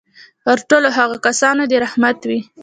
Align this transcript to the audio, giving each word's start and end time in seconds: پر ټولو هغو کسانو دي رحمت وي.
پر 0.43 0.57
ټولو 0.69 0.89
هغو 0.97 1.15
کسانو 1.25 1.63
دي 1.69 1.77
رحمت 1.85 2.17
وي. 2.29 2.39